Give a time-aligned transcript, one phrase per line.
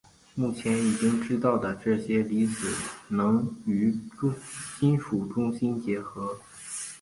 [0.33, 2.73] 目前已经知道这些离子
[3.09, 3.95] 能与
[4.79, 6.35] 金属中心结合。